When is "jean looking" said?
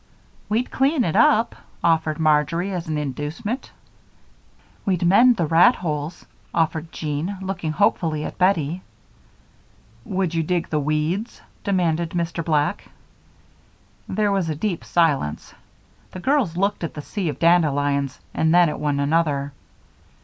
6.91-7.71